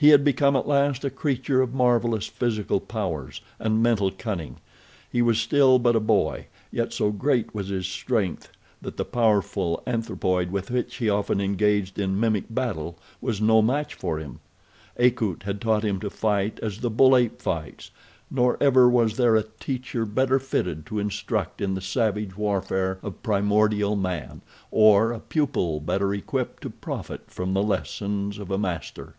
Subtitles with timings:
[0.00, 4.58] He had become at last a creature of marvelous physical powers and mental cunning.
[5.10, 9.82] He was still but a boy, yet so great was his strength that the powerful
[9.88, 14.38] anthropoid with which he often engaged in mimic battle was no match for him.
[15.00, 17.90] Akut had taught him to fight as the bull ape fights,
[18.30, 23.24] nor ever was there a teacher better fitted to instruct in the savage warfare of
[23.24, 29.16] primordial man, or a pupil better equipped to profit by the lessons of a master.